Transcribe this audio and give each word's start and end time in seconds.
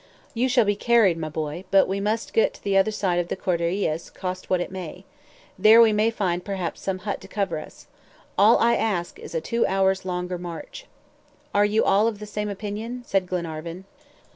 "You 0.33 0.49
shall 0.49 0.65
be 0.65 0.75
carried, 0.75 1.19
my 1.19 1.29
boy; 1.29 1.63
but 1.69 1.87
we 1.87 1.99
must 1.99 2.33
get 2.33 2.55
to 2.55 2.63
the 2.63 2.75
other 2.75 2.89
side 2.89 3.19
of 3.19 3.27
the 3.27 3.35
Cordilleras, 3.35 4.09
cost 4.09 4.49
what 4.49 4.59
it 4.59 4.71
may. 4.71 5.05
There 5.59 5.79
we 5.79 5.93
may 5.93 6.09
perhaps 6.09 6.83
find 6.83 6.99
some 7.03 7.05
hut 7.05 7.21
to 7.21 7.27
cover 7.27 7.59
us. 7.59 7.85
All 8.35 8.57
I 8.57 8.73
ask 8.77 9.19
is 9.19 9.35
a 9.35 9.41
two 9.41 9.63
hours' 9.67 10.03
longer 10.03 10.39
march." 10.39 10.87
"Are 11.53 11.65
you 11.65 11.83
all 11.83 12.07
of 12.07 12.17
the 12.17 12.25
same 12.25 12.49
opinion?" 12.49 13.03
said 13.05 13.27
Glenarvan. 13.27 13.85